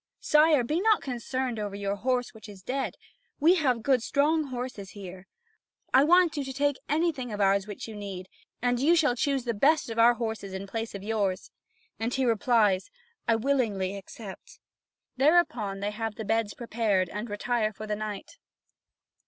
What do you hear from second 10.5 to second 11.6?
in place of yours."